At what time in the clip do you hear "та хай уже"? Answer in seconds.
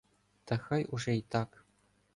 0.45-1.15